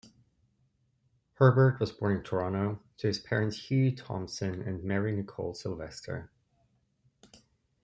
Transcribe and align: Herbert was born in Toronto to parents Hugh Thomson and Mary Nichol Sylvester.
Herbert 1.35 1.79
was 1.79 1.91
born 1.91 2.17
in 2.17 2.23
Toronto 2.23 2.79
to 2.97 3.13
parents 3.23 3.69
Hugh 3.69 3.95
Thomson 3.95 4.63
and 4.63 4.83
Mary 4.83 5.15
Nichol 5.15 5.53
Sylvester. 5.53 6.31